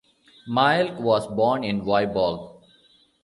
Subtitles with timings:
[0.49, 2.63] Mielck was born in Vyborg.